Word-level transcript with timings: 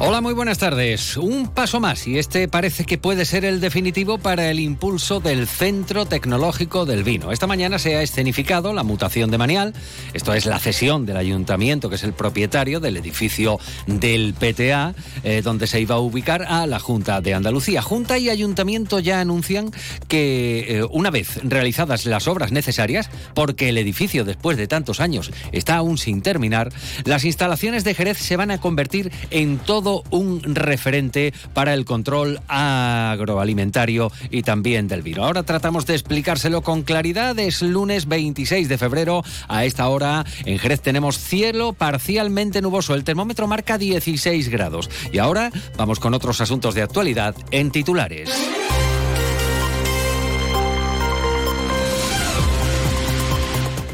Hola, 0.00 0.20
muy 0.20 0.32
buenas 0.32 0.58
tardes. 0.58 1.16
Un 1.16 1.48
paso 1.48 1.80
más 1.80 2.06
y 2.06 2.18
este 2.18 2.46
parece 2.46 2.84
que 2.84 2.98
puede 2.98 3.24
ser 3.24 3.44
el 3.44 3.60
definitivo 3.60 4.18
para 4.18 4.48
el 4.48 4.60
impulso 4.60 5.18
del 5.18 5.48
Centro 5.48 6.06
Tecnológico 6.06 6.86
del 6.86 7.02
Vino. 7.02 7.32
Esta 7.32 7.48
mañana 7.48 7.80
se 7.80 7.96
ha 7.96 8.02
escenificado 8.02 8.72
la 8.72 8.84
mutación 8.84 9.32
de 9.32 9.38
Manial, 9.38 9.74
esto 10.14 10.34
es 10.34 10.46
la 10.46 10.60
cesión 10.60 11.04
del 11.04 11.16
ayuntamiento, 11.16 11.88
que 11.88 11.96
es 11.96 12.04
el 12.04 12.12
propietario 12.12 12.78
del 12.78 12.96
edificio 12.96 13.58
del 13.88 14.34
PTA, 14.34 14.94
eh, 15.24 15.42
donde 15.42 15.66
se 15.66 15.80
iba 15.80 15.96
a 15.96 15.98
ubicar 15.98 16.44
a 16.44 16.68
la 16.68 16.78
Junta 16.78 17.20
de 17.20 17.34
Andalucía. 17.34 17.82
Junta 17.82 18.18
y 18.18 18.30
ayuntamiento 18.30 19.00
ya 19.00 19.20
anuncian 19.20 19.72
que 20.06 20.78
eh, 20.78 20.86
una 20.92 21.10
vez 21.10 21.40
realizadas 21.42 22.06
las 22.06 22.28
obras 22.28 22.52
necesarias, 22.52 23.10
porque 23.34 23.68
el 23.68 23.78
edificio 23.78 24.24
después 24.24 24.58
de 24.58 24.68
tantos 24.68 25.00
años 25.00 25.32
está 25.50 25.74
aún 25.74 25.98
sin 25.98 26.22
terminar, 26.22 26.72
las 27.04 27.24
instalaciones 27.24 27.82
de 27.82 27.94
Jerez 27.94 28.18
se 28.18 28.36
van 28.36 28.52
a 28.52 28.60
convertir 28.60 29.10
en 29.32 29.58
todo 29.58 29.87
un 30.10 30.42
referente 30.42 31.32
para 31.54 31.74
el 31.74 31.84
control 31.84 32.40
agroalimentario 32.48 34.10
y 34.30 34.42
también 34.42 34.88
del 34.88 35.02
vino. 35.02 35.24
Ahora 35.24 35.42
tratamos 35.42 35.86
de 35.86 35.94
explicárselo 35.94 36.62
con 36.62 36.82
claridad. 36.82 37.38
Es 37.38 37.62
lunes 37.62 38.06
26 38.06 38.68
de 38.68 38.78
febrero. 38.78 39.24
A 39.48 39.64
esta 39.64 39.88
hora 39.88 40.24
en 40.44 40.58
Jerez 40.58 40.80
tenemos 40.80 41.18
cielo 41.18 41.72
parcialmente 41.72 42.62
nuboso. 42.62 42.94
El 42.94 43.04
termómetro 43.04 43.46
marca 43.46 43.78
16 43.78 44.48
grados. 44.48 44.90
Y 45.12 45.18
ahora 45.18 45.50
vamos 45.76 46.00
con 46.00 46.14
otros 46.14 46.40
asuntos 46.40 46.74
de 46.74 46.82
actualidad 46.82 47.34
en 47.50 47.70
titulares. 47.70 48.30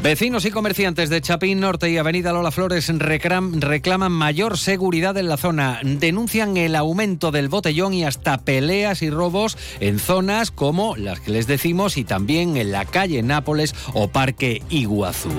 Vecinos 0.05 0.45
y 0.45 0.51
comerciantes 0.51 1.09
de 1.09 1.19
Chapín 1.19 1.59
Norte 1.59 1.89
y 1.89 1.97
Avenida 1.97 2.31
Lola 2.31 2.51
Flores 2.51 2.91
reclaman 2.95 4.11
mayor 4.11 4.59
seguridad 4.59 5.17
en 5.17 5.27
la 5.27 5.35
zona. 5.35 5.79
Denuncian 5.81 6.57
el 6.57 6.75
aumento 6.75 7.31
del 7.31 7.49
botellón 7.49 7.91
y 7.91 8.03
hasta 8.03 8.37
peleas 8.37 9.01
y 9.01 9.09
robos 9.09 9.57
en 9.79 9.97
zonas 9.97 10.51
como 10.51 10.95
las 10.95 11.21
que 11.21 11.31
les 11.31 11.47
decimos 11.47 11.97
y 11.97 12.03
también 12.03 12.55
en 12.55 12.71
la 12.71 12.85
calle 12.85 13.23
Nápoles 13.23 13.73
o 13.95 14.07
Parque 14.09 14.61
Iguazú. 14.69 15.31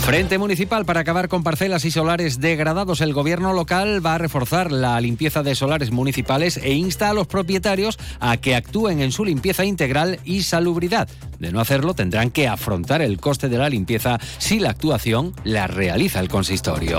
Frente 0.00 0.38
Municipal 0.38 0.84
para 0.84 1.00
acabar 1.00 1.28
con 1.28 1.42
parcelas 1.42 1.84
y 1.84 1.90
solares 1.90 2.40
degradados. 2.40 3.00
El 3.00 3.12
gobierno 3.12 3.52
local 3.52 4.04
va 4.04 4.14
a 4.14 4.18
reforzar 4.18 4.70
la 4.70 5.00
limpieza 5.00 5.42
de 5.42 5.54
solares 5.54 5.90
municipales 5.90 6.58
e 6.58 6.72
insta 6.72 7.10
a 7.10 7.14
los 7.14 7.26
propietarios 7.26 7.98
a 8.20 8.36
que 8.36 8.54
actúen 8.54 9.00
en 9.00 9.12
su 9.12 9.24
limpieza 9.24 9.64
integral 9.64 10.20
y 10.24 10.42
salubridad. 10.42 11.08
De 11.38 11.52
no 11.52 11.60
hacerlo, 11.60 11.94
tendrán 11.94 12.30
que 12.30 12.48
afrontar 12.48 13.02
el 13.02 13.18
coste 13.18 13.48
de 13.48 13.58
la 13.58 13.68
limpieza 13.68 14.18
si 14.38 14.58
la 14.60 14.70
actuación 14.70 15.34
la 15.44 15.66
realiza 15.66 16.20
el 16.20 16.28
consistorio. 16.28 16.98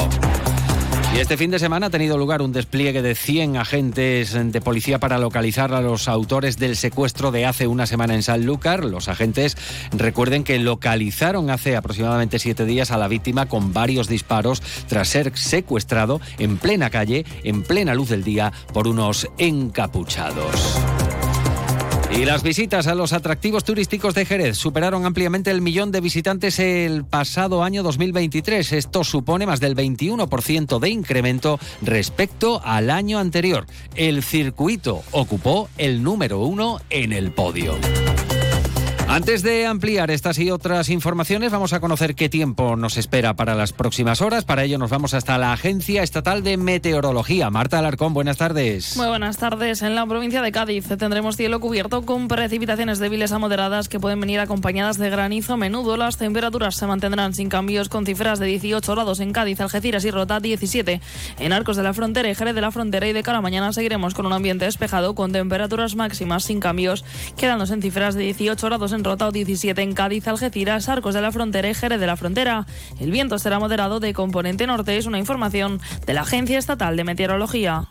Y 1.16 1.20
este 1.20 1.38
fin 1.38 1.50
de 1.50 1.60
semana 1.60 1.86
ha 1.86 1.90
tenido 1.90 2.18
lugar 2.18 2.42
un 2.42 2.52
despliegue 2.52 3.02
de 3.02 3.16
100 3.16 3.56
agentes 3.56 4.34
de 4.34 4.60
policía 4.60 5.00
para 5.00 5.18
localizar 5.18 5.74
a 5.74 5.80
los 5.80 6.10
autores 6.10 6.58
del 6.58 6.76
secuestro 6.76 7.32
de 7.32 7.46
hace 7.46 7.68
una 7.68 7.86
semana 7.86 8.16
en 8.16 8.22
Sanlúcar. 8.22 8.84
Los 8.84 9.08
agentes 9.08 9.56
recuerden 9.94 10.44
que 10.44 10.60
localizaron 10.60 11.52
hace 11.52 11.78
aproximadamente 11.78 12.38
siete 12.38 12.66
días 12.66 12.92
a 12.92 12.98
la 12.98 13.08
víctima 13.08 13.46
con 13.46 13.72
varios 13.72 14.10
disparos 14.10 14.62
tras 14.90 15.08
ser 15.08 15.32
secuestrado 15.38 16.20
en 16.38 16.58
plena 16.58 16.90
calle, 16.90 17.26
en 17.46 17.64
plena 17.64 17.96
luz 17.96 18.10
del 18.10 18.26
día, 18.26 18.52
por 18.74 18.86
unos 18.86 19.30
encapuchados. 19.38 20.76
Y 22.18 22.24
las 22.24 22.44
visitas 22.44 22.88
a 22.88 22.96
los 22.96 23.12
atractivos 23.12 23.66
turísticos 23.66 24.14
de 24.16 24.26
Jerez 24.26 24.58
superaron 24.58 25.06
ampliamente 25.06 25.52
el 25.52 25.62
millón 25.62 25.92
de 25.92 26.00
visitantes 26.00 26.60
el 26.60 27.04
pasado 27.04 27.62
año 27.62 27.84
2023. 27.84 28.72
Esto 28.72 29.04
supone 29.04 29.46
más 29.46 29.60
del 29.60 29.76
21% 29.76 30.80
de 30.80 30.90
incremento 30.90 31.60
respecto 31.82 32.62
al 32.64 32.90
año 32.90 33.20
anterior. 33.20 33.66
El 33.96 34.24
circuito 34.24 35.04
ocupó 35.12 35.68
el 35.78 36.04
número 36.04 36.40
uno 36.40 36.80
en 36.90 37.12
el 37.12 37.32
podio. 37.32 37.76
Antes 39.16 39.44
de 39.44 39.66
ampliar 39.66 40.12
estas 40.12 40.38
y 40.40 40.52
otras 40.52 40.90
informaciones, 40.90 41.50
vamos 41.50 41.72
a 41.72 41.80
conocer 41.80 42.16
qué 42.16 42.28
tiempo 42.28 42.76
nos 42.76 42.98
espera 42.98 43.34
para 43.34 43.56
las 43.56 43.72
próximas 43.72 44.22
horas. 44.22 44.44
Para 44.44 44.66
ello 44.66 44.78
nos 44.78 44.90
vamos 44.90 45.14
hasta 45.14 45.38
la 45.38 45.54
Agencia 45.54 46.04
Estatal 46.04 46.44
de 46.44 46.58
Meteorología. 46.58 47.50
Marta 47.50 47.80
Alarcón, 47.80 48.14
buenas 48.14 48.36
tardes. 48.36 48.98
Muy 48.98 49.08
buenas 49.08 49.38
tardes. 49.38 49.84
En 49.84 49.96
la 49.96 50.06
provincia 50.06 50.42
de 50.42 50.52
Cádiz 50.52 50.90
tendremos 50.98 51.38
cielo 51.38 51.62
cubierto 51.62 52.02
con 52.02 52.28
precipitaciones 52.28 53.00
débiles 53.00 53.32
a 53.32 53.40
moderadas 53.40 53.88
que 53.88 54.02
pueden 54.02 54.20
venir 54.20 54.42
acompañadas 54.42 54.98
de 54.98 55.10
granizo 55.10 55.56
menudo. 55.56 55.96
Las 55.96 56.18
temperaturas 56.18 56.76
se 56.76 56.86
mantendrán 56.86 57.34
sin 57.34 57.48
cambios 57.48 57.88
con 57.88 58.06
cifras 58.06 58.40
de 58.40 58.48
18 58.48 58.92
grados 58.92 59.22
en 59.22 59.32
Cádiz, 59.32 59.62
Algeciras 59.62 60.04
y 60.04 60.12
Rota, 60.12 60.42
17 60.42 61.00
en 61.40 61.54
Arcos 61.54 61.78
de 61.78 61.84
la 61.84 61.94
Frontera 61.94 62.30
y 62.30 62.36
Jerez 62.36 62.54
de 62.54 62.60
la 62.60 62.72
Frontera. 62.72 63.08
Y 63.08 63.14
de 63.14 63.24
cara 63.24 63.38
a 63.38 63.42
mañana 63.42 63.72
seguiremos 63.72 64.14
con 64.14 64.26
un 64.26 64.34
ambiente 64.34 64.66
despejado 64.66 65.16
con 65.16 65.32
temperaturas 65.32 65.96
máximas 65.96 66.44
sin 66.44 66.60
cambios, 66.60 67.06
quedándose 67.38 67.76
en 67.76 67.82
cifras 67.82 68.16
de 68.16 68.24
18 68.24 68.68
grados 68.68 68.92
en 68.92 69.05
Rota 69.06 69.30
17 69.30 69.84
en 69.84 69.94
Cádiz, 69.94 70.28
Algeciras, 70.28 70.90
Arcos 70.90 71.14
de 71.14 71.22
la 71.22 71.32
Frontera 71.32 71.70
y 71.70 71.76
Jerez 71.76 72.00
de 72.00 72.08
la 72.08 72.18
Frontera. 72.18 72.66
El 73.00 73.12
viento 73.12 73.38
será 73.38 73.60
moderado 73.60 74.00
de 74.00 74.16
componente 74.16 74.66
norte, 74.66 74.98
es 74.98 75.06
una 75.06 75.20
información 75.20 75.80
de 76.08 76.14
la 76.16 76.22
Agencia 76.22 76.58
Estatal 76.58 76.98
de 76.98 77.04
Meteorología. 77.04 77.88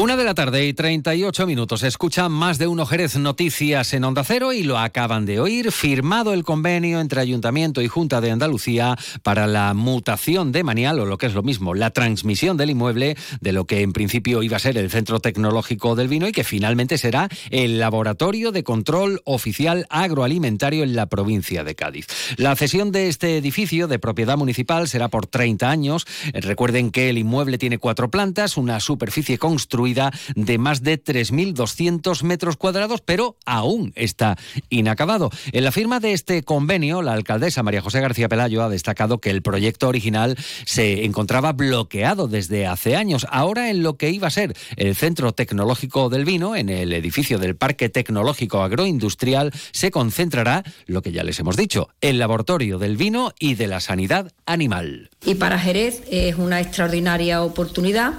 Una 0.00 0.16
de 0.16 0.22
la 0.22 0.34
tarde 0.34 0.64
y 0.64 0.74
38 0.74 1.44
minutos. 1.44 1.82
Escucha 1.82 2.28
más 2.28 2.58
de 2.58 2.68
uno 2.68 2.86
Jerez 2.86 3.16
Noticias 3.16 3.92
en 3.94 4.04
Onda 4.04 4.22
Cero 4.22 4.52
y 4.52 4.62
lo 4.62 4.78
acaban 4.78 5.26
de 5.26 5.40
oír. 5.40 5.72
Firmado 5.72 6.32
el 6.34 6.44
convenio 6.44 7.00
entre 7.00 7.20
Ayuntamiento 7.20 7.82
y 7.82 7.88
Junta 7.88 8.20
de 8.20 8.30
Andalucía 8.30 8.96
para 9.24 9.48
la 9.48 9.74
mutación 9.74 10.52
de 10.52 10.62
Manial, 10.62 11.00
o 11.00 11.04
lo 11.04 11.18
que 11.18 11.26
es 11.26 11.34
lo 11.34 11.42
mismo, 11.42 11.74
la 11.74 11.90
transmisión 11.90 12.56
del 12.56 12.70
inmueble 12.70 13.16
de 13.40 13.50
lo 13.50 13.64
que 13.64 13.82
en 13.82 13.92
principio 13.92 14.44
iba 14.44 14.56
a 14.56 14.60
ser 14.60 14.78
el 14.78 14.88
Centro 14.88 15.18
Tecnológico 15.18 15.96
del 15.96 16.06
Vino 16.06 16.28
y 16.28 16.32
que 16.32 16.44
finalmente 16.44 16.96
será 16.96 17.28
el 17.50 17.80
Laboratorio 17.80 18.52
de 18.52 18.62
Control 18.62 19.20
Oficial 19.24 19.84
Agroalimentario 19.90 20.84
en 20.84 20.94
la 20.94 21.06
provincia 21.06 21.64
de 21.64 21.74
Cádiz. 21.74 22.06
La 22.36 22.54
cesión 22.54 22.92
de 22.92 23.08
este 23.08 23.36
edificio 23.36 23.88
de 23.88 23.98
propiedad 23.98 24.36
municipal 24.36 24.86
será 24.86 25.08
por 25.08 25.26
30 25.26 25.68
años. 25.68 26.06
Recuerden 26.34 26.92
que 26.92 27.10
el 27.10 27.18
inmueble 27.18 27.58
tiene 27.58 27.78
cuatro 27.78 28.12
plantas, 28.12 28.56
una 28.56 28.78
superficie 28.78 29.38
construida 29.38 29.87
de 29.94 30.58
más 30.58 30.82
de 30.82 31.02
3.200 31.02 32.22
metros 32.22 32.56
cuadrados, 32.56 33.00
pero 33.00 33.36
aún 33.46 33.92
está 33.96 34.36
inacabado. 34.70 35.30
En 35.52 35.64
la 35.64 35.72
firma 35.72 36.00
de 36.00 36.12
este 36.12 36.42
convenio, 36.42 37.02
la 37.02 37.12
alcaldesa 37.12 37.62
María 37.62 37.80
José 37.80 38.00
García 38.00 38.28
Pelayo 38.28 38.62
ha 38.62 38.68
destacado 38.68 39.20
que 39.20 39.30
el 39.30 39.42
proyecto 39.42 39.88
original 39.88 40.36
se 40.64 41.04
encontraba 41.04 41.52
bloqueado 41.52 42.28
desde 42.28 42.66
hace 42.66 42.96
años. 42.96 43.26
Ahora 43.30 43.70
en 43.70 43.82
lo 43.82 43.96
que 43.96 44.10
iba 44.10 44.28
a 44.28 44.30
ser 44.30 44.56
el 44.76 44.94
Centro 44.94 45.32
Tecnológico 45.32 46.08
del 46.08 46.24
Vino, 46.24 46.56
en 46.56 46.68
el 46.68 46.92
edificio 46.92 47.38
del 47.38 47.56
Parque 47.56 47.88
Tecnológico 47.88 48.62
Agroindustrial, 48.62 49.52
se 49.72 49.90
concentrará 49.90 50.64
lo 50.86 51.02
que 51.02 51.12
ya 51.12 51.24
les 51.24 51.38
hemos 51.40 51.56
dicho, 51.56 51.88
el 52.00 52.18
laboratorio 52.18 52.78
del 52.78 52.96
vino 52.96 53.32
y 53.38 53.54
de 53.54 53.66
la 53.66 53.80
sanidad 53.80 54.32
animal. 54.46 55.10
Y 55.26 55.34
para 55.34 55.58
Jerez 55.58 56.02
es 56.12 56.36
una 56.36 56.60
extraordinaria 56.60 57.42
oportunidad 57.42 58.12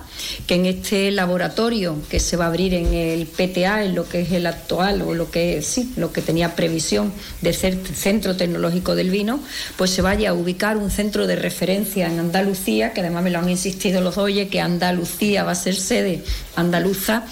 que 0.45 0.55
en 0.55 0.65
este 0.65 1.09
laboratorio 1.11 1.95
que 2.09 2.19
se 2.19 2.35
va 2.35 2.43
a 2.43 2.47
abrir 2.49 2.73
en 2.73 2.93
el 2.93 3.25
PTA, 3.25 3.85
en 3.85 3.95
lo 3.95 4.07
que 4.07 4.19
es 4.21 4.33
el 4.33 4.45
actual 4.45 5.01
o 5.03 5.13
lo 5.13 5.31
que 5.31 5.61
sí, 5.61 5.93
lo 5.95 6.11
que 6.11 6.21
tenía 6.21 6.57
previsión 6.57 7.13
de 7.41 7.53
ser 7.53 7.79
centro 7.95 8.35
tecnológico 8.35 8.95
del 8.95 9.11
vino, 9.11 9.39
pues 9.77 9.91
se 9.91 10.01
vaya 10.01 10.31
a 10.31 10.33
ubicar 10.33 10.75
un 10.75 10.91
centro 10.91 11.25
de 11.25 11.37
referencia 11.37 12.05
en 12.05 12.19
Andalucía, 12.19 12.91
que 12.91 12.99
además 12.99 13.23
me 13.23 13.29
lo 13.29 13.39
han 13.39 13.49
insistido 13.49 14.01
los 14.01 14.17
Oye, 14.17 14.49
que 14.49 14.59
Andalucía 14.59 15.45
va 15.45 15.51
a 15.51 15.55
ser 15.55 15.75
sede 15.75 16.21
andaluza, 16.59 17.23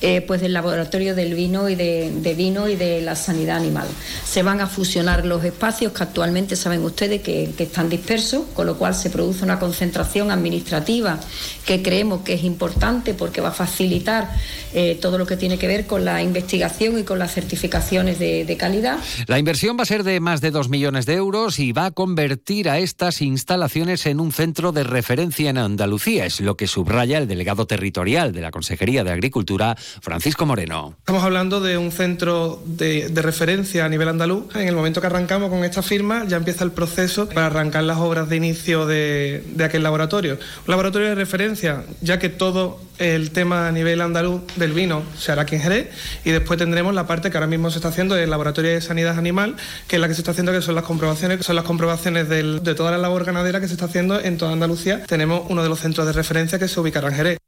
eh, 0.00 0.20
pues 0.22 0.40
del 0.40 0.52
laboratorio 0.52 1.14
del 1.14 1.34
vino 1.34 1.68
y 1.68 1.76
de, 1.76 2.34
vino 2.36 2.68
y 2.68 2.74
de 2.74 3.00
la 3.00 3.14
sanidad 3.14 3.58
animal. 3.58 3.86
Se 4.24 4.42
van 4.42 4.60
a 4.60 4.66
fusionar 4.66 5.24
los 5.24 5.44
espacios 5.44 5.92
que 5.92 6.02
actualmente 6.02 6.56
saben 6.56 6.82
ustedes 6.82 7.22
que, 7.22 7.52
que 7.56 7.64
están 7.64 7.88
dispersos, 7.88 8.42
con 8.54 8.66
lo 8.66 8.76
cual 8.76 8.94
se 8.94 9.10
produce 9.12 9.44
una 9.44 9.60
concentración 9.60 10.32
administrativa 10.32 11.20
que 11.64 11.82
creemos 11.82 12.22
que 12.22 12.34
es 12.34 12.42
importante 12.42 13.14
porque 13.14 13.40
va 13.40 13.50
a 13.50 13.52
facilitar 13.52 14.28
eh, 14.74 14.98
todo 15.00 15.18
lo 15.18 15.26
que 15.26 15.36
tiene 15.36 15.58
que 15.58 15.68
ver 15.68 15.86
con 15.86 16.04
la 16.04 16.22
investigación 16.22 16.98
y 16.98 17.04
con 17.04 17.20
las 17.20 17.32
certificaciones 17.32 18.18
de, 18.18 18.56
calidad. 18.58 18.98
La 19.28 19.38
inversión 19.38 19.78
va 19.78 19.82
a 19.82 19.86
ser 19.86 20.02
de 20.02 20.20
más 20.20 20.40
de 20.40 20.50
2 20.50 20.68
millones 20.68 21.06
de 21.06 21.14
euros 21.14 21.58
y 21.58 21.72
va 21.72 21.86
a 21.86 21.90
convertir 21.90 22.68
a 22.68 22.78
estas 22.78 23.22
instalaciones 23.22 24.06
en 24.06 24.20
un 24.20 24.32
centro 24.32 24.72
de 24.72 24.84
referencia 24.84 25.50
en 25.50 25.58
Andalucía, 25.58 26.26
es 26.26 26.40
lo 26.40 26.56
que 26.56 26.66
subraya 26.66 27.18
el 27.18 27.28
delegado 27.28 27.66
territorial 27.66 28.32
de 28.32 28.40
la 28.40 28.50
Consejería 28.50 28.72
Consejería 28.72 29.04
de 29.04 29.10
Agricultura, 29.10 29.76
Francisco 30.00 30.46
Moreno. 30.46 30.94
Estamos 31.00 31.22
hablando 31.24 31.60
de 31.60 31.76
un 31.76 31.92
centro 31.92 32.62
de, 32.64 33.12
referencia 33.14 33.84
a 33.84 33.88
nivel 33.90 34.08
andaluz. 34.08 34.56
En 34.56 34.66
el 34.66 34.74
momento 34.74 35.02
que 35.02 35.08
arrancamos 35.08 35.50
con 35.50 35.62
esta 35.62 35.82
firma 35.82 36.24
ya 36.26 36.38
empieza 36.38 36.64
el 36.64 36.70
proceso 36.70 37.28
para 37.28 37.48
arrancar 37.48 37.84
las 37.84 37.98
obras 37.98 38.30
de 38.30 38.36
inicio 38.36 38.86
de, 38.86 39.01
de 39.46 39.64
aquel 39.64 39.82
laboratorio. 39.82 40.34
Un 40.34 40.70
laboratorio 40.70 41.08
de 41.08 41.14
referencia, 41.14 41.84
ya 42.00 42.18
que 42.18 42.28
todo 42.28 42.80
el 42.98 43.30
tema 43.30 43.68
a 43.68 43.72
nivel 43.72 44.00
andaluz 44.00 44.42
del 44.56 44.72
vino 44.72 45.02
se 45.18 45.32
hará 45.32 45.42
aquí 45.42 45.56
en 45.56 45.62
Jerez 45.62 45.88
y 46.24 46.30
después 46.30 46.58
tendremos 46.58 46.94
la 46.94 47.06
parte 47.06 47.30
que 47.30 47.36
ahora 47.36 47.46
mismo 47.46 47.70
se 47.70 47.78
está 47.78 47.88
haciendo 47.88 48.14
del 48.14 48.30
laboratorio 48.30 48.70
de 48.70 48.80
sanidad 48.80 49.18
animal, 49.18 49.56
que 49.88 49.96
es 49.96 50.00
la 50.00 50.08
que 50.08 50.14
se 50.14 50.20
está 50.20 50.30
haciendo, 50.30 50.52
que 50.52 50.62
son 50.62 50.74
las 50.74 50.84
comprobaciones, 50.84 51.38
que 51.38 51.44
son 51.44 51.56
las 51.56 51.64
comprobaciones 51.64 52.28
de 52.28 52.74
toda 52.74 52.90
la 52.90 52.98
labor 52.98 53.24
ganadera 53.24 53.60
que 53.60 53.66
se 53.66 53.74
está 53.74 53.86
haciendo 53.86 54.20
en 54.20 54.38
toda 54.38 54.52
Andalucía. 54.52 55.02
Tenemos 55.04 55.42
uno 55.48 55.62
de 55.62 55.68
los 55.68 55.80
centros 55.80 56.06
de 56.06 56.12
referencia 56.12 56.58
que 56.58 56.68
se 56.68 56.78
ubicará 56.78 57.08
en 57.08 57.14
Jerez. 57.14 57.41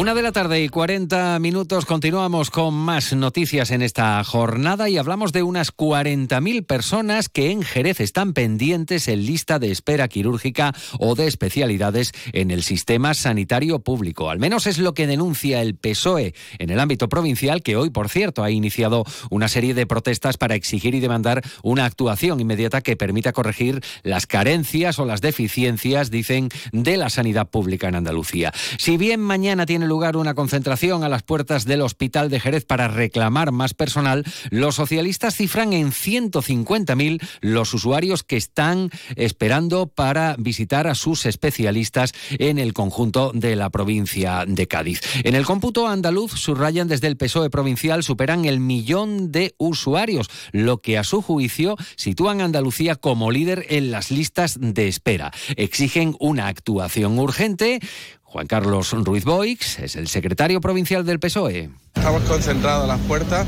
Una 0.00 0.14
de 0.14 0.22
la 0.22 0.32
tarde 0.32 0.64
y 0.64 0.70
40 0.70 1.38
minutos 1.40 1.84
continuamos 1.84 2.50
con 2.50 2.72
más 2.72 3.12
noticias 3.12 3.70
en 3.70 3.82
esta 3.82 4.24
jornada 4.24 4.88
y 4.88 4.96
hablamos 4.96 5.30
de 5.30 5.42
unas 5.42 5.76
40.000 5.76 6.64
personas 6.64 7.28
que 7.28 7.50
en 7.50 7.60
Jerez 7.60 8.00
están 8.00 8.32
pendientes 8.32 9.08
en 9.08 9.26
lista 9.26 9.58
de 9.58 9.70
espera 9.70 10.08
quirúrgica 10.08 10.74
o 10.98 11.16
de 11.16 11.26
especialidades 11.26 12.12
en 12.32 12.50
el 12.50 12.62
sistema 12.62 13.12
sanitario 13.12 13.80
público. 13.80 14.30
Al 14.30 14.38
menos 14.38 14.66
es 14.66 14.78
lo 14.78 14.94
que 14.94 15.06
denuncia 15.06 15.60
el 15.60 15.74
PSOE 15.74 16.32
en 16.58 16.70
el 16.70 16.80
ámbito 16.80 17.10
provincial 17.10 17.62
que 17.62 17.76
hoy, 17.76 17.90
por 17.90 18.08
cierto, 18.08 18.42
ha 18.42 18.50
iniciado 18.50 19.04
una 19.28 19.48
serie 19.48 19.74
de 19.74 19.84
protestas 19.84 20.38
para 20.38 20.54
exigir 20.54 20.94
y 20.94 21.00
demandar 21.00 21.42
una 21.62 21.84
actuación 21.84 22.40
inmediata 22.40 22.80
que 22.80 22.96
permita 22.96 23.34
corregir 23.34 23.82
las 24.02 24.26
carencias 24.26 24.98
o 24.98 25.04
las 25.04 25.20
deficiencias, 25.20 26.10
dicen, 26.10 26.48
de 26.72 26.96
la 26.96 27.10
sanidad 27.10 27.50
pública 27.50 27.88
en 27.88 27.96
Andalucía. 27.96 28.54
Si 28.78 28.96
bien 28.96 29.20
mañana 29.20 29.66
tiene 29.66 29.89
lugar 29.90 30.16
una 30.16 30.34
concentración 30.34 31.04
a 31.04 31.10
las 31.10 31.22
puertas 31.22 31.66
del 31.66 31.82
Hospital 31.82 32.30
de 32.30 32.40
Jerez 32.40 32.64
para 32.64 32.88
reclamar 32.88 33.52
más 33.52 33.74
personal, 33.74 34.24
los 34.50 34.76
socialistas 34.76 35.34
cifran 35.34 35.74
en 35.74 35.90
150.000 35.90 37.20
los 37.42 37.74
usuarios 37.74 38.22
que 38.22 38.38
están 38.38 38.90
esperando 39.16 39.88
para 39.88 40.36
visitar 40.38 40.86
a 40.86 40.94
sus 40.94 41.26
especialistas 41.26 42.12
en 42.38 42.58
el 42.58 42.72
conjunto 42.72 43.32
de 43.34 43.56
la 43.56 43.68
provincia 43.68 44.44
de 44.46 44.66
Cádiz. 44.66 45.00
En 45.24 45.34
el 45.34 45.44
cómputo 45.44 45.88
andaluz 45.88 46.32
subrayan 46.32 46.88
desde 46.88 47.08
el 47.08 47.16
PSOE 47.16 47.50
provincial 47.50 48.02
superan 48.02 48.44
el 48.44 48.60
millón 48.60 49.32
de 49.32 49.54
usuarios, 49.58 50.30
lo 50.52 50.78
que 50.78 50.98
a 50.98 51.04
su 51.04 51.20
juicio 51.20 51.76
sitúan 51.96 52.40
a 52.40 52.44
Andalucía 52.44 52.94
como 52.94 53.30
líder 53.30 53.66
en 53.68 53.90
las 53.90 54.10
listas 54.10 54.56
de 54.60 54.88
espera. 54.88 55.32
Exigen 55.56 56.14
una 56.20 56.46
actuación 56.46 57.18
urgente, 57.18 57.80
Juan 58.30 58.46
Carlos 58.46 58.92
Ruiz 58.92 59.24
Boix 59.24 59.80
es 59.80 59.96
el 59.96 60.06
secretario 60.06 60.60
provincial 60.60 61.04
del 61.04 61.18
PSOE. 61.18 61.68
Estamos 61.94 62.22
concentrados 62.22 62.84
a 62.84 62.86
las 62.86 63.00
puertas 63.00 63.46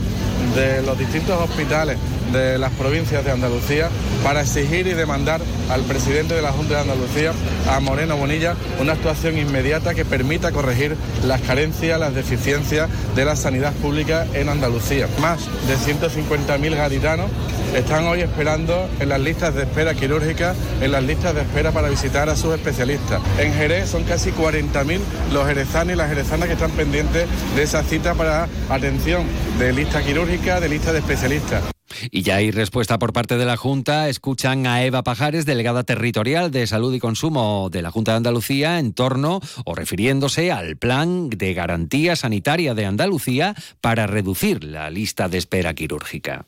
de 0.55 0.83
los 0.83 0.99
distintos 0.99 1.41
hospitales 1.41 1.97
de 2.33 2.59
las 2.59 2.73
provincias 2.73 3.25
de 3.25 3.31
Andalucía 3.31 3.89
para 4.25 4.41
exigir 4.41 4.87
y 4.87 4.95
demandar 4.95 5.41
al 5.71 5.83
presidente 5.83 6.35
de 6.35 6.43
la 6.43 6.53
Junta 6.53 6.75
de 6.75 6.81
Andalucía, 6.81 7.33
a 7.71 7.81
Moreno 7.81 8.17
Bonilla, 8.17 8.55
una 8.81 8.93
actuación 8.93 9.39
inmediata 9.39 9.95
que 9.95 10.05
permita 10.05 10.51
corregir 10.51 10.97
las 11.27 11.41
carencias, 11.43 12.01
las 12.01 12.15
deficiencias 12.15 12.89
de 13.15 13.25
la 13.25 13.37
sanidad 13.37 13.73
pública 13.75 14.27
en 14.35 14.49
Andalucía. 14.49 15.09
Más 15.21 15.41
de 15.67 15.77
150.000 15.77 16.77
gaditanos 16.77 17.31
están 17.75 18.07
hoy 18.07 18.21
esperando 18.21 18.89
en 19.01 19.09
las 19.09 19.21
listas 19.21 19.55
de 19.55 19.63
espera 19.63 19.95
quirúrgica, 19.95 20.55
en 20.81 20.93
las 20.93 21.03
listas 21.03 21.35
de 21.35 21.43
espera 21.43 21.71
para 21.73 21.89
visitar 21.89 22.29
a 22.29 22.37
sus 22.37 22.55
especialistas. 22.55 23.21
En 23.39 23.53
Jerez 23.55 23.91
son 23.91 24.05
casi 24.05 24.31
40.000 24.31 25.01
los 25.33 25.47
jerezanos 25.47 25.95
y 25.95 25.97
las 25.97 26.09
jerezanas 26.09 26.49
que 26.49 26.55
están 26.55 26.71
pendientes 26.73 27.27
de 27.57 27.63
esa 27.63 27.83
cita 27.83 28.15
para 28.15 28.32
atención 28.69 29.27
de 29.59 29.73
lista 29.73 30.03
quirúrgica, 30.03 30.61
de 30.61 30.69
lista 30.69 30.93
de 30.93 30.99
especialistas. 30.99 31.63
Y 32.11 32.23
ya 32.23 32.37
hay 32.37 32.51
respuesta 32.51 32.99
por 32.99 33.13
parte 33.13 33.37
de 33.37 33.45
la 33.45 33.57
Junta. 33.57 34.09
Escuchan 34.09 34.67
a 34.67 34.83
Eva 34.83 35.03
Pajares, 35.03 35.47
delegada 35.47 35.85
territorial 35.85 36.51
de 36.51 36.67
Salud 36.67 36.93
y 36.95 36.99
Consumo 36.99 37.69
de 37.71 37.83
la 37.83 37.91
Junta 37.91 38.13
de 38.13 38.19
Andalucía, 38.19 38.79
en 38.79 38.93
torno 38.93 39.41
o 39.65 39.75
refiriéndose 39.75 40.53
al 40.53 40.77
plan 40.77 41.29
de 41.29 41.55
garantía 41.55 42.17
sanitaria 42.17 42.75
de 42.75 42.87
Andalucía 42.87 43.55
para 43.81 44.07
reducir 44.07 44.65
la 44.65 44.91
lista 44.91 45.29
de 45.29 45.39
espera 45.39 45.75
quirúrgica. 45.75 46.47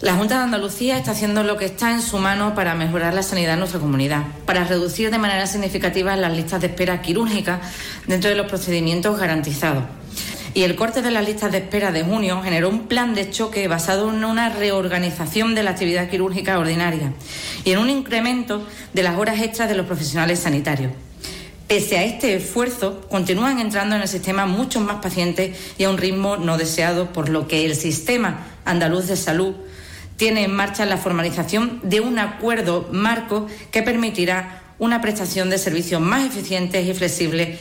La 0.00 0.14
Junta 0.14 0.38
de 0.38 0.44
Andalucía 0.44 0.98
está 0.98 1.12
haciendo 1.12 1.44
lo 1.44 1.56
que 1.56 1.66
está 1.66 1.92
en 1.92 2.02
su 2.02 2.18
mano 2.18 2.54
para 2.54 2.74
mejorar 2.74 3.14
la 3.14 3.22
sanidad 3.22 3.54
en 3.54 3.60
nuestra 3.60 3.80
comunidad, 3.80 4.24
para 4.46 4.64
reducir 4.64 5.10
de 5.10 5.18
manera 5.18 5.46
significativa 5.46 6.16
las 6.16 6.34
listas 6.34 6.60
de 6.60 6.68
espera 6.68 7.00
quirúrgica 7.00 7.60
dentro 8.06 8.30
de 8.30 8.36
los 8.36 8.46
procedimientos 8.46 9.18
garantizados. 9.18 9.84
Y 10.54 10.62
el 10.62 10.76
corte 10.76 11.02
de 11.02 11.10
las 11.10 11.26
listas 11.26 11.50
de 11.50 11.58
espera 11.58 11.90
de 11.90 12.04
junio 12.04 12.40
generó 12.40 12.68
un 12.68 12.86
plan 12.86 13.12
de 13.12 13.28
choque 13.28 13.66
basado 13.66 14.08
en 14.08 14.24
una 14.24 14.50
reorganización 14.50 15.56
de 15.56 15.64
la 15.64 15.70
actividad 15.70 16.08
quirúrgica 16.08 16.60
ordinaria 16.60 17.12
y 17.64 17.72
en 17.72 17.78
un 17.78 17.90
incremento 17.90 18.64
de 18.92 19.02
las 19.02 19.18
horas 19.18 19.40
extras 19.40 19.68
de 19.68 19.74
los 19.74 19.84
profesionales 19.84 20.38
sanitarios. 20.38 20.92
Pese 21.66 21.98
a 21.98 22.04
este 22.04 22.36
esfuerzo, 22.36 23.00
continúan 23.08 23.58
entrando 23.58 23.96
en 23.96 24.02
el 24.02 24.08
sistema 24.08 24.46
muchos 24.46 24.80
más 24.84 25.02
pacientes 25.02 25.58
y 25.76 25.84
a 25.84 25.90
un 25.90 25.98
ritmo 25.98 26.36
no 26.36 26.56
deseado, 26.56 27.12
por 27.12 27.30
lo 27.30 27.48
que 27.48 27.66
el 27.66 27.74
sistema 27.74 28.46
andaluz 28.64 29.08
de 29.08 29.16
salud 29.16 29.56
tiene 30.16 30.44
en 30.44 30.54
marcha 30.54 30.86
la 30.86 30.98
formalización 30.98 31.80
de 31.82 32.00
un 32.00 32.20
acuerdo 32.20 32.88
marco 32.92 33.48
que 33.72 33.82
permitirá 33.82 34.62
una 34.78 35.00
prestación 35.00 35.50
de 35.50 35.58
servicios 35.58 36.00
más 36.00 36.24
eficientes 36.24 36.86
y 36.86 36.94
flexibles. 36.94 37.58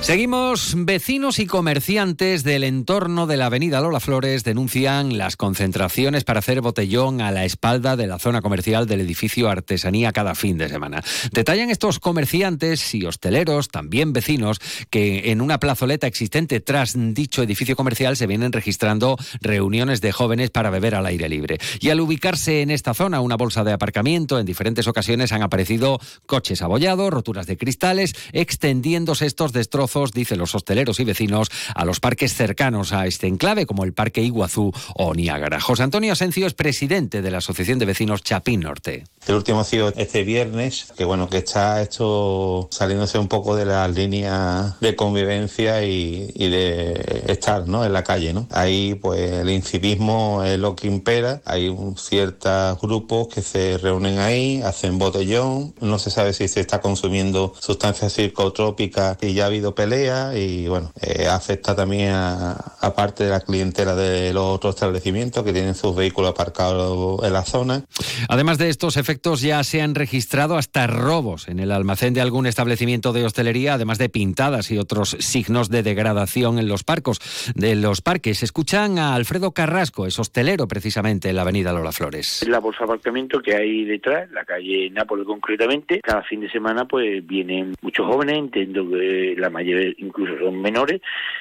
Seguimos. 0.00 0.74
Vecinos 0.76 1.40
y 1.40 1.46
comerciantes 1.46 2.44
del 2.44 2.62
entorno 2.62 3.26
de 3.26 3.36
la 3.36 3.46
avenida 3.46 3.80
Lola 3.80 3.98
Flores 3.98 4.44
denuncian 4.44 5.18
las 5.18 5.36
concentraciones 5.36 6.22
para 6.22 6.38
hacer 6.38 6.60
botellón 6.60 7.20
a 7.20 7.32
la 7.32 7.44
espalda 7.44 7.96
de 7.96 8.06
la 8.06 8.20
zona 8.20 8.40
comercial 8.40 8.86
del 8.86 9.00
edificio 9.00 9.48
Artesanía 9.48 10.12
cada 10.12 10.36
fin 10.36 10.58
de 10.58 10.68
semana. 10.68 11.02
Detallan 11.32 11.70
estos 11.70 11.98
comerciantes 11.98 12.94
y 12.94 13.04
hosteleros, 13.04 13.68
también 13.68 14.12
vecinos, 14.12 14.60
que 14.90 15.32
en 15.32 15.40
una 15.40 15.58
plazoleta 15.58 16.06
existente 16.06 16.60
tras 16.60 16.94
dicho 17.14 17.42
edificio 17.42 17.74
comercial 17.74 18.16
se 18.16 18.28
vienen 18.28 18.52
registrando 18.52 19.16
reuniones 19.40 20.00
de 20.00 20.12
jóvenes 20.12 20.50
para 20.50 20.70
beber 20.70 20.94
al 20.94 21.06
aire 21.06 21.28
libre. 21.28 21.58
Y 21.80 21.90
al 21.90 22.00
ubicarse 22.00 22.62
en 22.62 22.70
esta 22.70 22.94
zona 22.94 23.20
una 23.20 23.36
bolsa 23.36 23.64
de 23.64 23.72
aparcamiento, 23.72 24.38
en 24.38 24.46
diferentes 24.46 24.86
ocasiones 24.86 25.32
han 25.32 25.42
aparecido 25.42 25.98
coches 26.26 26.62
abollados, 26.62 27.10
roturas 27.10 27.46
de 27.46 27.56
cristales, 27.56 28.14
extendiéndose 28.32 29.26
estos 29.26 29.52
destrozos 29.52 29.95
dicen 30.12 30.38
los 30.38 30.54
hosteleros 30.54 31.00
y 31.00 31.04
vecinos, 31.04 31.48
a 31.74 31.84
los 31.84 32.00
parques 32.00 32.34
cercanos 32.34 32.92
a 32.92 33.06
este 33.06 33.26
enclave, 33.26 33.66
como 33.66 33.84
el 33.84 33.92
Parque 33.92 34.22
Iguazú 34.22 34.72
o 34.94 35.14
Niágara. 35.14 35.60
José 35.60 35.82
Antonio 35.82 36.12
Asencio 36.12 36.46
es 36.46 36.54
presidente 36.54 37.22
de 37.22 37.30
la 37.30 37.38
Asociación 37.38 37.78
de 37.78 37.86
Vecinos 37.86 38.22
Chapín 38.22 38.60
Norte. 38.60 39.04
El 39.26 39.34
último 39.34 39.60
ha 39.60 39.64
sido 39.64 39.92
este 39.96 40.22
viernes, 40.22 40.92
que 40.96 41.04
bueno, 41.04 41.28
que 41.28 41.38
está 41.38 41.82
esto 41.82 42.68
saliéndose 42.70 43.18
un 43.18 43.28
poco 43.28 43.56
de 43.56 43.64
la 43.64 43.88
línea 43.88 44.76
de 44.80 44.94
convivencia 44.94 45.82
y, 45.84 46.26
de 46.36 47.24
estar 47.26 47.66
¿no? 47.66 47.84
en 47.84 47.92
la 47.92 48.04
calle. 48.04 48.32
¿no? 48.32 48.46
Ahí 48.50 48.94
pues 48.94 49.32
el 49.32 49.50
incivismo 49.50 50.42
es 50.44 50.58
lo 50.58 50.76
que 50.76 50.86
impera, 50.86 51.40
hay 51.44 51.74
ciertos 51.96 52.80
grupos 52.80 53.28
que 53.28 53.42
se 53.42 53.78
reúnen 53.78 54.18
ahí, 54.18 54.62
hacen 54.62 54.98
botellón, 54.98 55.74
no 55.80 55.98
se 55.98 56.10
sabe 56.10 56.32
si 56.32 56.48
se 56.48 56.60
está 56.60 56.80
consumiendo 56.80 57.52
sustancias 57.58 58.12
psicotrópicas 58.12 59.18
y 59.22 59.34
ya 59.34 59.44
ha 59.44 59.46
habido 59.46 59.74
pelea 59.76 60.36
y 60.36 60.66
bueno, 60.66 60.90
eh, 61.00 61.28
afecta 61.28 61.76
también 61.76 62.10
a, 62.12 62.56
parte 62.96 63.24
de 63.24 63.30
la 63.30 63.40
clientela 63.40 63.94
de 63.94 64.32
los 64.32 64.44
otros 64.44 64.74
establecimientos 64.74 65.44
que 65.44 65.52
tienen 65.52 65.74
sus 65.74 65.94
vehículos 65.94 66.30
aparcados 66.30 67.22
en 67.22 67.32
la 67.32 67.42
zona. 67.42 67.84
Además 68.28 68.58
de 68.58 68.70
estos 68.70 68.96
efectos 68.96 69.42
ya 69.42 69.62
se 69.64 69.82
han 69.82 69.94
registrado 69.94 70.56
hasta 70.56 70.86
robos 70.86 71.48
en 71.48 71.60
el 71.60 71.72
almacén 71.72 72.14
de 72.14 72.22
algún 72.22 72.46
establecimiento 72.46 73.12
de 73.12 73.24
hostelería, 73.24 73.74
además 73.74 73.98
de 73.98 74.08
pintadas 74.08 74.70
y 74.70 74.78
otros 74.78 75.16
signos 75.20 75.68
de 75.68 75.82
degradación 75.82 76.58
en 76.58 76.68
los 76.68 76.84
parcos 76.84 77.20
de 77.54 77.76
los 77.76 78.00
parques. 78.00 78.42
Escuchan 78.42 78.98
a 78.98 79.14
Alfredo 79.14 79.52
Carrasco, 79.52 80.06
es 80.06 80.18
hostelero 80.18 80.66
precisamente 80.66 81.28
en 81.28 81.36
la 81.36 81.42
avenida 81.42 81.72
Lola 81.72 81.92
Flores. 81.92 82.46
La 82.48 82.60
bolsa 82.60 82.78
de 82.80 82.84
aparcamiento 82.84 83.40
que 83.40 83.54
hay 83.54 83.84
detrás, 83.84 84.30
la 84.30 84.44
calle 84.44 84.88
Nápoles 84.90 85.26
concretamente, 85.26 86.00
cada 86.00 86.22
fin 86.22 86.40
de 86.40 86.50
semana 86.50 86.86
pues 86.86 87.26
vienen 87.26 87.74
muchos 87.82 88.06
jóvenes, 88.06 88.38
entiendo 88.38 88.88
que 88.88 89.34
la 89.36 89.50
mayoría 89.50 89.65
incluso 89.98 90.38
son 90.38 90.60
menores, 90.60 91.00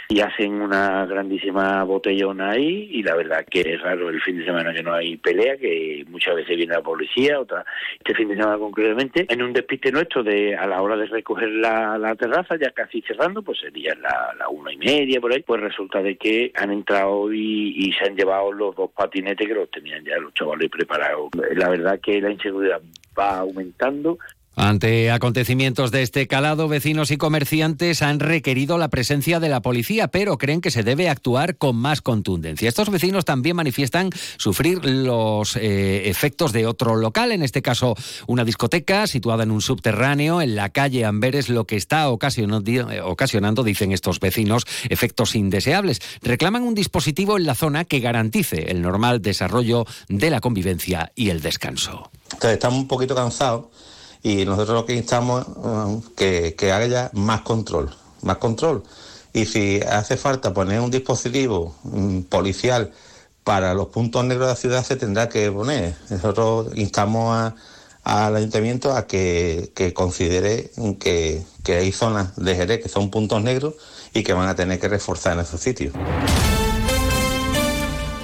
y 0.09 0.19
hacen 0.19 0.61
una 0.61 1.05
grandísima 1.05 1.83
botellona 1.83 2.51
ahí 2.51 2.89
y 2.91 3.03
la 3.03 3.15
verdad 3.15 3.45
que 3.49 3.61
es 3.61 3.81
raro 3.81 4.09
el 4.09 4.21
fin 4.21 4.37
de 4.37 4.45
semana 4.45 4.73
que 4.73 4.83
no 4.83 4.93
hay 4.93 5.17
pelea, 5.17 5.57
que 5.57 6.05
muchas 6.09 6.35
veces 6.35 6.55
viene 6.55 6.73
la 6.73 6.81
policía, 6.81 7.39
otra 7.39 7.65
este 7.97 8.13
fin 8.13 8.27
de 8.27 8.35
semana 8.35 8.57
concretamente, 8.57 9.25
en 9.29 9.41
un 9.41 9.53
despiste 9.53 9.91
nuestro 9.91 10.23
de 10.23 10.55
a 10.55 10.67
la 10.67 10.81
hora 10.81 10.95
de 10.95 11.07
recoger 11.07 11.49
la, 11.49 12.15
terraza, 12.15 12.55
ya 12.55 12.71
casi 12.71 13.01
cerrando, 13.01 13.41
pues 13.41 13.59
sería 13.59 13.93
la, 13.95 14.33
la, 14.37 14.47
una 14.47 14.71
y 14.71 14.77
media 14.77 15.19
por 15.19 15.33
ahí, 15.33 15.41
pues 15.41 15.61
resulta 15.61 16.01
de 16.01 16.15
que 16.15 16.51
han 16.55 16.71
entrado 16.71 17.33
y 17.33 17.91
se 17.97 18.05
han 18.05 18.15
llevado 18.15 18.51
los 18.51 18.75
dos 18.75 18.91
patinetes 18.91 19.47
que 19.47 19.53
los 19.53 19.69
tenían 19.69 20.03
ya 20.05 20.17
los 20.17 20.33
chavales 20.33 20.69
preparados. 20.69 21.29
La 21.55 21.69
verdad 21.69 21.99
que 21.99 22.21
la 22.21 22.31
inseguridad 22.31 22.81
va 23.17 23.39
aumentando 23.39 24.17
Ante 24.55 25.11
acontecimientos 25.11 25.91
de 25.91 26.01
este 26.01 26.27
calado, 26.27 26.69
vecinos 26.69 27.11
y 27.11 27.17
comerciantes 27.17 28.01
han 28.01 28.21
requerido 28.21 28.77
la 28.77 28.87
presencia 28.87 29.41
de 29.41 29.49
la 29.49 29.61
policía, 29.61 30.07
pero 30.07 30.37
creen 30.37 30.61
que 30.61 30.71
se 30.71 30.81
debe 30.81 31.09
actuar 31.09 31.57
con 31.57 31.75
más 31.75 32.01
contundencia. 32.01 32.69
Estos 32.69 32.89
vecinos 32.89 33.25
también 33.25 33.57
manifiestan 33.57 34.11
sufrir 34.37 34.85
los 34.85 35.57
eh, 35.57 36.09
efectos 36.09 36.53
de 36.53 36.67
otro 36.67 36.95
local, 36.95 37.33
en 37.33 37.43
este 37.43 37.61
caso 37.61 37.95
una 38.27 38.45
discoteca 38.45 39.07
situada 39.07 39.43
en 39.43 39.51
un 39.51 39.61
subterráneo 39.61 40.41
en 40.41 40.55
la 40.55 40.69
calle 40.69 41.03
Amberes, 41.03 41.49
lo 41.49 41.65
que 41.65 41.75
está 41.75 42.09
ocasionando, 42.09 43.63
dicen 43.63 43.91
estos 43.91 44.21
vecinos, 44.21 44.65
efectos 44.87 45.35
indeseables. 45.35 45.99
Reclaman 46.21 46.63
un 46.63 46.75
dispositivo 46.75 47.37
en 47.37 47.45
la 47.45 47.55
zona 47.55 47.83
que 47.83 47.99
garantice 47.99 48.71
el 48.71 48.81
normal 48.81 49.21
desarrollo 49.21 49.85
de 50.07 50.29
la 50.29 50.39
convivencia 50.39 51.11
y 51.13 51.29
el 51.29 51.41
descanso. 51.41 52.09
estamos 52.41 52.79
un 52.79 52.87
poquito 52.87 53.15
cansados 53.15 53.65
y 54.25 54.43
nosotros 54.43 54.75
lo 54.75 54.85
que 54.87 54.95
instamos 54.95 55.45
um, 55.57 56.01
que, 56.15 56.55
que 56.57 56.71
haya 56.71 57.11
más 57.13 57.41
control, 57.41 57.95
más 58.23 58.37
control. 58.37 58.81
Y 59.33 59.45
si 59.45 59.79
hace 59.81 60.17
falta 60.17 60.51
poner 60.51 60.79
un 60.79 60.89
dispositivo 60.89 61.75
mm, 61.83 62.21
policial 62.21 62.91
para 63.43 63.75
los 63.75 63.89
puntos 63.89 64.25
negros 64.25 64.47
de 64.47 64.53
la 64.53 64.55
ciudad, 64.55 64.83
se 64.83 64.95
tendrá 64.95 65.29
que 65.29 65.51
poner. 65.51 65.95
Nosotros 66.09 66.69
instamos 66.73 67.53
al 68.03 68.35
ayuntamiento 68.35 68.95
a 68.95 69.05
que, 69.05 69.71
considere 69.93 70.71
que, 70.99 71.43
que 71.63 71.75
hay 71.75 71.91
zonas 71.91 72.35
de 72.35 72.55
Jerez 72.55 72.81
que 72.81 72.89
son 72.89 73.11
puntos 73.11 73.43
negros 73.43 73.75
y 74.11 74.23
que 74.23 74.33
van 74.33 74.49
a 74.49 74.55
tener 74.55 74.79
que 74.79 74.87
reforzar 74.87 75.33
en 75.33 75.41
esos 75.41 75.61
sitios. 75.61 75.93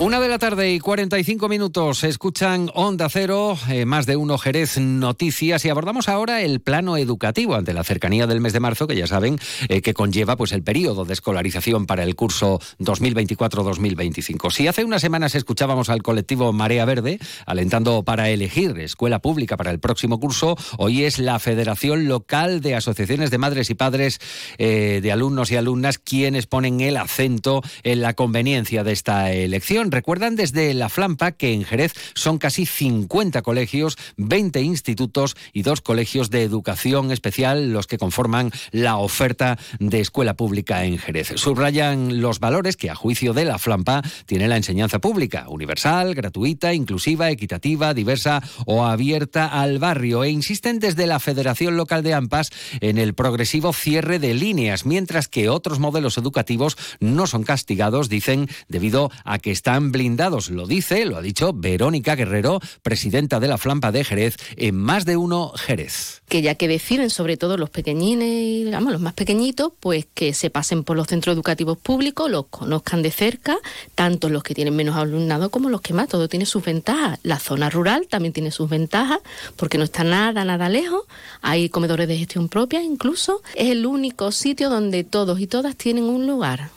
Una 0.01 0.19
de 0.19 0.29
la 0.29 0.39
tarde 0.39 0.73
y 0.73 0.79
45 0.79 1.47
minutos. 1.47 2.03
Escuchan 2.03 2.71
Onda 2.73 3.07
Cero, 3.07 3.55
eh, 3.69 3.85
más 3.85 4.07
de 4.07 4.15
uno 4.15 4.39
Jerez 4.39 4.79
Noticias. 4.79 5.63
Y 5.63 5.69
abordamos 5.69 6.09
ahora 6.09 6.41
el 6.41 6.59
plano 6.59 6.97
educativo 6.97 7.53
ante 7.53 7.71
la 7.71 7.83
cercanía 7.83 8.25
del 8.25 8.41
mes 8.41 8.51
de 8.51 8.59
marzo, 8.59 8.87
que 8.87 8.95
ya 8.95 9.05
saben 9.05 9.37
eh, 9.69 9.83
que 9.83 9.93
conlleva 9.93 10.37
pues 10.37 10.53
el 10.53 10.63
periodo 10.63 11.05
de 11.05 11.13
escolarización 11.13 11.85
para 11.85 12.01
el 12.01 12.15
curso 12.15 12.59
2024-2025. 12.79 14.51
Si 14.51 14.67
hace 14.67 14.83
unas 14.83 15.03
semanas 15.03 15.35
escuchábamos 15.35 15.91
al 15.91 16.01
colectivo 16.01 16.51
Marea 16.51 16.85
Verde 16.85 17.19
alentando 17.45 18.01
para 18.01 18.31
elegir 18.31 18.79
escuela 18.79 19.19
pública 19.19 19.55
para 19.55 19.69
el 19.69 19.79
próximo 19.79 20.19
curso, 20.19 20.57
hoy 20.79 21.03
es 21.03 21.19
la 21.19 21.37
Federación 21.37 22.07
Local 22.07 22.61
de 22.61 22.73
Asociaciones 22.73 23.29
de 23.29 23.37
Madres 23.37 23.69
y 23.69 23.75
Padres 23.75 24.17
eh, 24.57 24.99
de 25.03 25.11
Alumnos 25.11 25.51
y 25.51 25.57
Alumnas 25.57 25.99
quienes 25.99 26.47
ponen 26.47 26.81
el 26.81 26.97
acento 26.97 27.61
en 27.83 28.01
la 28.01 28.15
conveniencia 28.15 28.83
de 28.83 28.93
esta 28.93 29.31
elección 29.31 29.90
Recuerdan 29.91 30.37
desde 30.37 30.73
la 30.73 30.87
Flampa 30.87 31.33
que 31.33 31.51
en 31.53 31.65
Jerez 31.65 31.93
son 32.15 32.37
casi 32.37 32.65
50 32.65 33.41
colegios, 33.41 33.97
20 34.15 34.61
institutos 34.61 35.35
y 35.51 35.63
dos 35.63 35.81
colegios 35.81 36.29
de 36.29 36.43
educación 36.43 37.11
especial 37.11 37.73
los 37.73 37.87
que 37.87 37.97
conforman 37.97 38.51
la 38.71 38.95
oferta 38.95 39.59
de 39.79 39.99
escuela 39.99 40.35
pública 40.35 40.85
en 40.85 40.97
Jerez. 40.97 41.33
Subrayan 41.35 42.21
los 42.21 42.39
valores 42.39 42.77
que 42.77 42.89
a 42.89 42.95
juicio 42.95 43.33
de 43.33 43.43
la 43.43 43.59
Flampa 43.59 44.01
tiene 44.25 44.47
la 44.47 44.55
enseñanza 44.55 44.99
pública, 44.99 45.47
universal, 45.49 46.15
gratuita, 46.15 46.73
inclusiva, 46.73 47.29
equitativa, 47.29 47.93
diversa 47.93 48.41
o 48.65 48.85
abierta 48.85 49.47
al 49.47 49.77
barrio 49.77 50.23
e 50.23 50.29
insisten 50.29 50.79
desde 50.79 51.05
la 51.05 51.19
Federación 51.19 51.75
Local 51.75 52.01
de 52.01 52.13
AMPAS 52.13 52.51
en 52.79 52.97
el 52.97 53.13
progresivo 53.13 53.73
cierre 53.73 54.19
de 54.19 54.35
líneas, 54.35 54.85
mientras 54.85 55.27
que 55.27 55.49
otros 55.49 55.79
modelos 55.79 56.17
educativos 56.17 56.77
no 57.01 57.27
son 57.27 57.43
castigados, 57.43 58.07
dicen, 58.07 58.47
debido 58.69 59.11
a 59.25 59.39
que 59.39 59.51
están 59.51 59.80
blindados. 59.89 60.49
Lo 60.49 60.67
dice, 60.67 61.05
lo 61.05 61.17
ha 61.17 61.21
dicho 61.21 61.53
Verónica 61.53 62.15
Guerrero, 62.15 62.59
presidenta 62.83 63.39
de 63.39 63.47
la 63.47 63.57
Flampa 63.57 63.91
de 63.91 64.03
Jerez, 64.03 64.35
en 64.57 64.75
más 64.75 65.05
de 65.05 65.17
uno 65.17 65.53
Jerez. 65.55 66.21
Que 66.27 66.41
ya 66.41 66.55
que 66.55 66.67
deciden, 66.67 67.09
sobre 67.09 67.37
todo 67.37 67.57
los 67.57 67.69
pequeñines, 67.69 68.65
digamos, 68.65 68.91
los 68.91 69.01
más 69.01 69.13
pequeñitos, 69.13 69.71
pues 69.79 70.05
que 70.13 70.33
se 70.33 70.49
pasen 70.49 70.83
por 70.83 70.97
los 70.97 71.07
centros 71.07 71.33
educativos 71.33 71.77
públicos, 71.77 72.29
los 72.29 72.47
conozcan 72.47 73.01
de 73.01 73.11
cerca, 73.11 73.57
tanto 73.95 74.29
los 74.29 74.43
que 74.43 74.53
tienen 74.53 74.75
menos 74.75 74.97
alumnado 74.97 75.49
como 75.49 75.69
los 75.69 75.81
que 75.81 75.93
más. 75.93 76.09
Todo 76.09 76.27
tiene 76.27 76.45
sus 76.45 76.63
ventajas. 76.63 77.19
La 77.23 77.39
zona 77.39 77.69
rural 77.69 78.07
también 78.09 78.33
tiene 78.33 78.51
sus 78.51 78.69
ventajas, 78.69 79.19
porque 79.55 79.77
no 79.77 79.85
está 79.85 80.03
nada, 80.03 80.43
nada 80.43 80.69
lejos. 80.69 81.03
Hay 81.41 81.69
comedores 81.69 82.07
de 82.07 82.17
gestión 82.17 82.49
propia 82.49 82.83
incluso. 82.83 83.41
Es 83.55 83.69
el 83.69 83.85
único 83.85 84.31
sitio 84.31 84.69
donde 84.69 85.03
todos 85.03 85.39
y 85.39 85.47
todas 85.47 85.75
tienen 85.75 86.03
un 86.03 86.27
lugar 86.27 86.69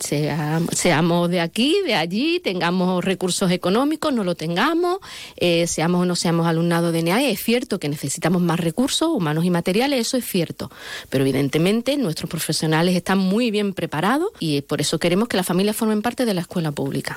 seamos 0.00 1.30
de 1.30 1.40
aquí, 1.40 1.76
de 1.86 1.94
allí, 1.94 2.40
tengamos 2.40 3.04
recursos 3.04 3.50
económicos, 3.50 4.12
no 4.12 4.24
lo 4.24 4.34
tengamos, 4.34 4.98
eh, 5.36 5.66
seamos 5.66 6.02
o 6.02 6.04
no 6.04 6.16
seamos 6.16 6.46
alumnado 6.46 6.92
de 6.92 7.02
NEA, 7.02 7.28
es 7.28 7.42
cierto 7.42 7.78
que 7.78 7.88
necesitamos 7.88 8.42
más 8.42 8.60
recursos 8.60 9.08
humanos 9.08 9.44
y 9.44 9.50
materiales, 9.50 10.00
eso 10.00 10.16
es 10.16 10.24
cierto, 10.24 10.70
pero 11.10 11.24
evidentemente 11.24 11.96
nuestros 11.96 12.30
profesionales 12.30 12.96
están 12.96 13.18
muy 13.18 13.50
bien 13.50 13.74
preparados 13.74 14.30
y 14.38 14.62
por 14.62 14.80
eso 14.80 14.98
queremos 14.98 15.28
que 15.28 15.36
las 15.36 15.46
familias 15.46 15.76
formen 15.76 16.02
parte 16.02 16.24
de 16.24 16.34
la 16.34 16.42
escuela 16.42 16.72
pública. 16.72 17.16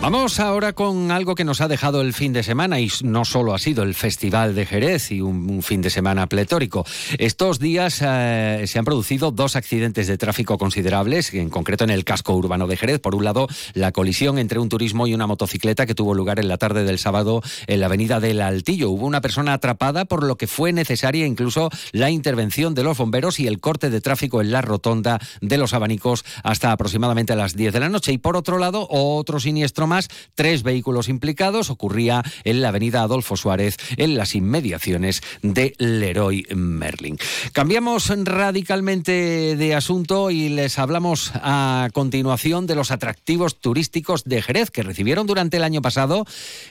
Vamos 0.00 0.38
ahora 0.38 0.74
con 0.74 1.10
algo 1.10 1.34
que 1.34 1.44
nos 1.44 1.60
ha 1.60 1.66
dejado 1.66 2.00
el 2.00 2.12
fin 2.12 2.32
de 2.32 2.44
semana 2.44 2.78
y 2.78 2.88
no 3.02 3.24
solo 3.24 3.52
ha 3.52 3.58
sido 3.58 3.82
el 3.82 3.94
Festival 3.94 4.54
de 4.54 4.64
Jerez 4.64 5.10
y 5.10 5.20
un, 5.20 5.60
fin 5.60 5.82
de 5.82 5.90
semana 5.90 6.28
pletórico. 6.28 6.86
Estos 7.18 7.58
días 7.58 8.00
eh, 8.00 8.62
se 8.68 8.78
han 8.78 8.84
producido 8.84 9.32
dos 9.32 9.56
accidentes 9.56 10.06
de 10.06 10.16
tráfico 10.16 10.56
considerables, 10.56 11.34
en 11.34 11.50
concreto 11.50 11.82
en 11.82 11.90
el 11.90 12.04
casco 12.04 12.32
urbano 12.34 12.68
de 12.68 12.76
Jerez. 12.76 13.00
Por 13.00 13.16
un 13.16 13.24
lado, 13.24 13.48
la 13.74 13.90
colisión 13.90 14.38
entre 14.38 14.60
un 14.60 14.68
turismo 14.68 15.08
y 15.08 15.14
una 15.14 15.26
motocicleta 15.26 15.84
que 15.84 15.96
tuvo 15.96 16.14
lugar 16.14 16.38
en 16.38 16.46
la 16.46 16.58
tarde 16.58 16.84
del 16.84 17.00
sábado 17.00 17.42
en 17.66 17.80
la 17.80 17.86
avenida 17.86 18.20
del 18.20 18.40
Altillo. 18.40 18.90
Hubo 18.90 19.04
una 19.04 19.20
persona 19.20 19.52
atrapada 19.52 20.04
por 20.04 20.22
lo 20.22 20.36
que 20.36 20.46
fue 20.46 20.72
necesaria 20.72 21.26
incluso 21.26 21.70
la 21.90 22.08
intervención 22.08 22.72
de 22.74 22.84
los 22.84 22.98
bomberos 22.98 23.40
y 23.40 23.48
el 23.48 23.58
corte 23.58 23.90
de 23.90 24.00
tráfico 24.00 24.40
en 24.40 24.52
la 24.52 24.62
rotonda 24.62 25.18
de 25.40 25.58
los 25.58 25.74
abanicos 25.74 26.24
hasta 26.44 26.70
aproximadamente 26.70 27.32
a 27.32 27.36
las 27.36 27.56
10 27.56 27.72
de 27.72 27.80
la 27.80 27.88
noche. 27.88 28.12
Y 28.12 28.18
por 28.18 28.36
otro 28.36 28.58
lado, 28.58 28.86
otro 28.88 29.40
siniestro 29.40 29.87
más, 29.88 30.08
tres 30.36 30.62
vehículos 30.62 31.08
implicados. 31.08 31.70
Ocurría 31.70 32.22
en 32.44 32.62
la 32.62 32.68
avenida 32.68 33.02
Adolfo 33.02 33.36
Suárez, 33.36 33.76
en 33.96 34.16
las 34.16 34.36
inmediaciones 34.36 35.22
de 35.42 35.74
Leroy 35.78 36.46
Merlin. 36.54 37.18
Cambiamos 37.52 38.12
radicalmente 38.24 39.56
de 39.56 39.74
asunto 39.74 40.30
y 40.30 40.48
les 40.48 40.78
hablamos 40.78 41.32
a 41.34 41.88
continuación 41.92 42.66
de 42.66 42.74
los 42.74 42.90
atractivos 42.90 43.60
turísticos 43.60 44.24
de 44.24 44.42
Jerez, 44.42 44.70
que 44.70 44.82
recibieron 44.82 45.26
durante 45.26 45.56
el 45.56 45.64
año 45.64 45.82
pasado 45.82 46.24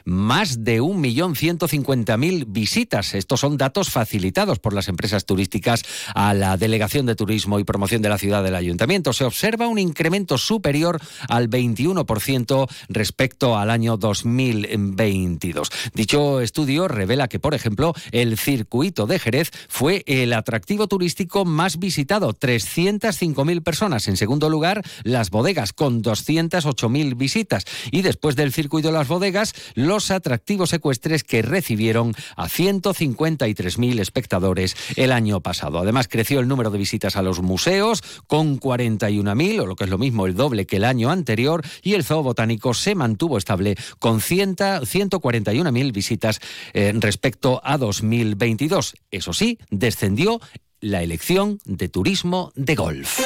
más 0.05 0.63
de 0.63 0.81
1.150.000 0.81 2.45
visitas. 2.47 3.13
Estos 3.13 3.39
son 3.39 3.57
datos 3.57 3.89
facilitados 3.89 4.59
por 4.59 4.73
las 4.73 4.87
empresas 4.87 5.25
turísticas 5.25 5.83
a 6.13 6.33
la 6.33 6.57
Delegación 6.57 7.05
de 7.05 7.15
Turismo 7.15 7.59
y 7.59 7.63
Promoción 7.63 8.01
de 8.01 8.09
la 8.09 8.17
Ciudad 8.17 8.43
del 8.43 8.55
Ayuntamiento. 8.55 9.13
Se 9.13 9.23
observa 9.23 9.67
un 9.67 9.79
incremento 9.79 10.37
superior 10.37 10.99
al 11.27 11.49
21% 11.49 12.67
respecto 12.89 13.06
al 13.55 13.69
año 13.69 13.97
2022. 13.97 15.69
Dicho 15.93 16.41
estudio 16.41 16.87
revela 16.87 17.27
que, 17.27 17.39
por 17.39 17.53
ejemplo, 17.53 17.93
el 18.11 18.37
circuito 18.37 19.05
de 19.05 19.19
Jerez 19.19 19.51
fue 19.67 20.03
el 20.07 20.33
atractivo 20.33 20.87
turístico 20.87 21.45
más 21.45 21.79
visitado, 21.79 22.33
305.000 22.33 23.63
personas. 23.63 24.07
En 24.07 24.17
segundo 24.17 24.49
lugar, 24.49 24.83
las 25.03 25.29
bodegas, 25.29 25.73
con 25.73 26.03
208.000 26.03 27.17
visitas. 27.17 27.65
Y 27.91 28.01
después 28.01 28.35
del 28.35 28.53
circuito 28.53 28.89
de 28.89 28.93
las 28.93 29.07
bodegas, 29.07 29.53
los 29.75 30.11
atractivos 30.11 30.73
ecuestres 30.73 31.23
que 31.23 31.41
recibieron 31.41 32.13
a 32.35 32.47
153.000 32.47 33.99
espectadores 33.99 34.75
el 34.95 35.11
año 35.11 35.41
pasado. 35.41 35.79
Además, 35.79 36.07
creció 36.07 36.39
el 36.39 36.47
número 36.47 36.71
de 36.71 36.77
visitas 36.77 37.15
a 37.15 37.21
los 37.21 37.41
museos, 37.41 38.03
con 38.27 38.59
41.000, 38.59 39.61
o 39.61 39.65
lo 39.65 39.75
que 39.75 39.83
es 39.85 39.89
lo 39.89 39.97
mismo, 39.97 40.25
el 40.25 40.35
doble 40.35 40.65
que 40.65 40.77
el 40.77 40.85
año 40.85 41.09
anterior, 41.09 41.63
y 41.81 41.93
el 41.93 42.03
zoo 42.03 42.23
botánico 42.23 42.73
se 42.73 42.95
mantuvo 42.97 43.37
estable 43.37 43.75
con 43.99 44.19
141.000 44.19 45.91
visitas 45.93 46.39
eh, 46.73 46.93
respecto 46.95 47.61
a 47.63 47.77
2022. 47.77 48.95
Eso 49.11 49.33
sí, 49.33 49.57
descendió 49.69 50.41
la 50.79 51.01
elección 51.01 51.59
de 51.65 51.89
turismo 51.89 52.51
de 52.55 52.75
golf. 52.75 53.19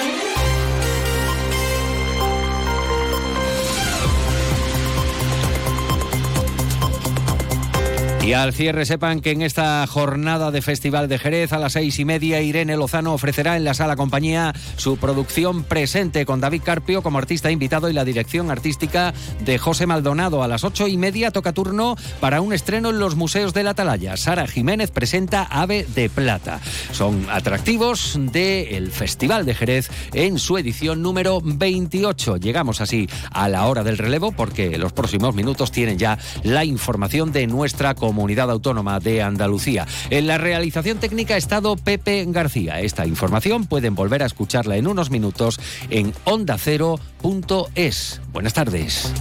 Y 8.23 8.33
al 8.33 8.53
cierre 8.53 8.85
sepan 8.85 9.19
que 9.19 9.31
en 9.31 9.41
esta 9.41 9.85
jornada 9.87 10.51
de 10.51 10.61
Festival 10.61 11.09
de 11.09 11.17
Jerez 11.17 11.53
a 11.53 11.57
las 11.57 11.73
seis 11.73 11.97
y 11.97 12.05
media 12.05 12.39
Irene 12.39 12.77
Lozano 12.77 13.15
ofrecerá 13.15 13.57
en 13.57 13.63
la 13.63 13.73
sala 13.73 13.95
compañía 13.95 14.53
su 14.75 14.97
producción 14.97 15.63
presente 15.63 16.23
con 16.23 16.39
David 16.39 16.61
Carpio 16.63 17.01
como 17.01 17.17
artista 17.17 17.49
invitado 17.49 17.89
y 17.89 17.93
la 17.93 18.05
dirección 18.05 18.51
artística 18.51 19.15
de 19.43 19.57
José 19.57 19.87
Maldonado. 19.87 20.43
A 20.43 20.47
las 20.47 20.63
ocho 20.63 20.87
y 20.87 20.97
media 20.97 21.31
toca 21.31 21.51
turno 21.51 21.95
para 22.19 22.41
un 22.41 22.53
estreno 22.53 22.91
en 22.91 22.99
los 22.99 23.15
museos 23.15 23.55
de 23.55 23.63
la 23.63 23.71
Atalaya. 23.71 24.15
Sara 24.17 24.45
Jiménez 24.45 24.91
presenta 24.91 25.41
Ave 25.41 25.87
de 25.95 26.07
Plata. 26.07 26.59
Son 26.91 27.25
atractivos 27.31 28.19
del 28.19 28.91
Festival 28.91 29.47
de 29.47 29.55
Jerez 29.55 29.89
en 30.13 30.37
su 30.37 30.59
edición 30.59 31.01
número 31.01 31.41
28. 31.43 32.37
Llegamos 32.37 32.81
así 32.81 33.09
a 33.31 33.49
la 33.49 33.65
hora 33.65 33.83
del 33.83 33.97
relevo 33.97 34.31
porque 34.31 34.77
los 34.77 34.93
próximos 34.93 35.33
minutos 35.33 35.71
tienen 35.71 35.97
ya 35.97 36.19
la 36.43 36.65
información 36.65 37.31
de 37.31 37.47
nuestra 37.47 37.95
comunidad 37.95 38.10
comunidad 38.11 38.51
autónoma 38.51 38.99
de 38.99 39.21
Andalucía. 39.21 39.87
En 40.09 40.27
la 40.27 40.37
realización 40.37 40.97
técnica 40.97 41.35
ha 41.35 41.37
estado 41.37 41.77
Pepe 41.77 42.25
García. 42.27 42.81
Esta 42.81 43.07
información 43.07 43.67
pueden 43.67 43.95
volver 43.95 44.21
a 44.21 44.25
escucharla 44.25 44.75
en 44.75 44.85
unos 44.85 45.09
minutos 45.11 45.61
en 45.89 46.13
ondacero.es. 46.25 48.21
Buenas 48.33 48.53
tardes. 48.53 49.13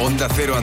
Onda 0.00 0.26
Cero 0.34 0.56